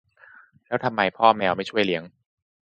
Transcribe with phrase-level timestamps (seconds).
[0.67, 2.03] แล้วทำไมพ่อแมวไม่ช่วยเลี้ยง